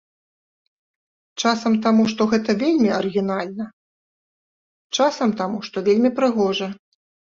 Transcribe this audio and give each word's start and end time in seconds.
Часам 1.43 1.73
таму, 1.83 2.07
што 2.15 2.21
гэта 2.33 2.57
вельмі 2.65 2.89
арыгінальна, 2.99 3.65
часам 4.99 5.29
таму, 5.41 5.57
што 5.73 5.77
вельмі 5.93 6.09
прыгожа. 6.21 6.67